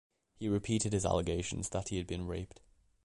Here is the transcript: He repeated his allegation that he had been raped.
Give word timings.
He 0.33 0.49
repeated 0.49 0.93
his 0.93 1.05
allegation 1.05 1.61
that 1.69 1.89
he 1.89 1.97
had 1.97 2.07
been 2.07 2.25
raped. 2.25 2.59